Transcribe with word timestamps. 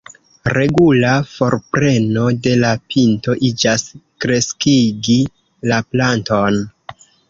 Regula 0.57 1.11
forpreno 1.33 2.25
de 2.49 2.55
la 2.63 2.73
pinto 2.95 3.37
iĝas 3.53 3.87
kreskigi 4.27 5.23
la 5.73 5.83
planton. 5.95 6.65